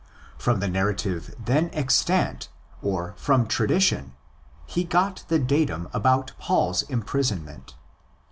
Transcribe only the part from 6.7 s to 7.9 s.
imprisonment.